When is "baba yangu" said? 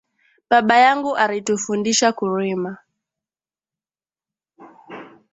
0.49-1.11